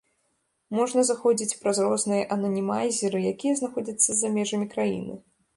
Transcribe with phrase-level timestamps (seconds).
[0.77, 5.25] Можна заходзіць праз розныя ананімайзеры, якія знаходзяцца за межамі краіны.